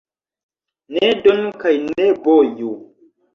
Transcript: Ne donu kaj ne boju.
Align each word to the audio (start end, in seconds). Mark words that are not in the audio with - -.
Ne 0.95 1.09
donu 1.25 1.51
kaj 1.65 1.75
ne 1.91 2.09
boju. 2.25 2.73